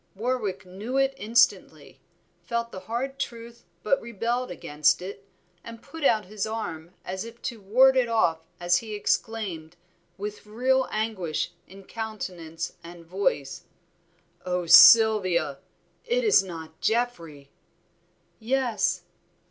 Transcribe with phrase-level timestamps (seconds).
[0.15, 1.99] Warwick knew it instantly,
[2.43, 5.25] felt the hard truth but rebelled against it,
[5.63, 9.75] and put out his arm as if to ward it off as he exclaimed,
[10.17, 13.65] with real anguish in countenance and voice
[14.43, 15.59] "Oh, Sylvia!
[16.03, 17.51] it is not Geoffrey?"
[18.39, 19.03] "Yes."